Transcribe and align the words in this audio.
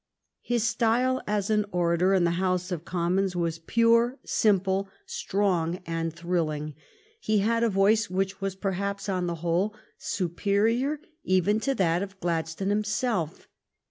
His 0.41 0.63
style 0.63 1.21
as 1.27 1.51
an 1.51 1.63
orator 1.71 2.15
in 2.15 2.23
the 2.23 2.31
House 2.41 2.71
of 2.71 2.83
Com 2.85 3.17
mons 3.17 3.35
was 3.35 3.59
pure, 3.59 4.17
simple, 4.25 4.89
strong, 5.05 5.79
and 5.85 6.11
thrilling. 6.11 6.73
He 7.19 7.37
had 7.37 7.63
a 7.63 7.69
voice 7.69 8.09
which 8.09 8.41
was 8.41 8.55
perhaps, 8.55 9.07
on 9.07 9.27
the 9.27 9.35
whole, 9.45 9.75
superior 9.99 11.01
even 11.23 11.59
to 11.59 11.75
that 11.75 12.01
of 12.01 12.19
Gladstone 12.19 12.69
himself. 12.69 13.47